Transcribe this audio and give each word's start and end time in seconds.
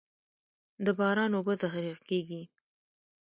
د 0.85 0.87
باران 0.99 1.31
اوبه 1.35 1.53
ذخیره 1.61 1.93
کیږي 2.09 2.41